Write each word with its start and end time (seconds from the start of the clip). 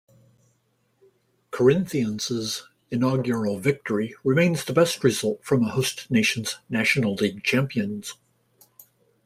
Corinthians' 1.51 2.67
inaugural 2.89 3.59
victory 3.59 4.15
remains 4.23 4.65
the 4.65 4.73
best 4.73 5.03
result 5.03 5.45
from 5.45 5.61
a 5.63 5.69
host 5.69 6.09
nation's 6.09 6.57
national 6.71 7.13
league 7.13 7.43
champions. 7.43 8.15